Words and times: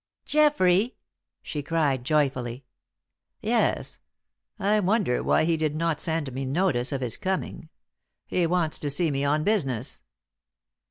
"Geoffrey!" 0.25 0.95
she 1.43 1.61
cried, 1.61 2.03
joyfully. 2.03 2.65
"Yes; 3.39 3.99
I 4.57 4.79
wonder 4.79 5.21
why 5.21 5.43
he 5.43 5.57
did 5.57 5.75
not 5.75 6.01
send 6.01 6.33
me 6.33 6.43
notice 6.43 6.91
of 6.91 7.01
his 7.01 7.17
coming. 7.17 7.69
He 8.25 8.47
wants 8.47 8.79
to 8.79 8.89
see 8.89 9.11
me 9.11 9.23
on 9.23 9.43
business. 9.43 10.01